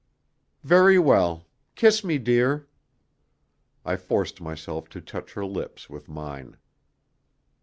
"Very 0.63 0.97
well. 0.97 1.45
Kiss 1.75 2.03
me, 2.03 2.17
dear." 2.17 2.65
I 3.85 3.97
forced 3.97 4.41
myself 4.41 4.89
to 4.89 4.99
touch 4.99 5.33
her 5.33 5.45
lips 5.45 5.91
with 5.91 6.09
mine. 6.09 6.57